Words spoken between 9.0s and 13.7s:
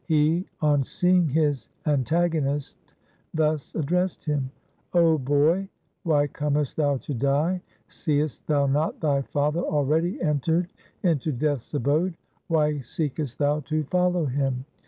father already entered into Death's abode? Why seekest thou